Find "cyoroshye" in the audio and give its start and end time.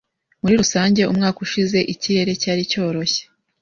2.71-3.23